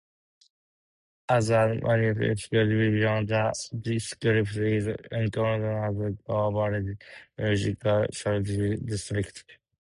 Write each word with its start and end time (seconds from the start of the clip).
As 1.29 1.51
a 1.51 1.75
municipal 1.75 2.65
division, 2.67 3.27
the 3.27 3.51
district 3.79 4.25
is 4.57 4.87
incorporated 5.11 5.77
as 5.87 6.15
Kovrovsky 6.23 6.97
Municipal 7.37 8.79
District. 8.83 9.45